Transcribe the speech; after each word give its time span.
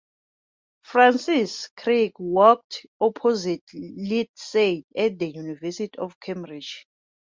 Francis 0.81 1.67
Crick 1.77 2.19
worked 2.19 2.87
opposite 2.99 3.61
Lindsey 3.73 4.83
at 4.97 5.19
the 5.19 5.29
University 5.29 5.95
of 5.99 6.19
Cambridge. 6.19 6.87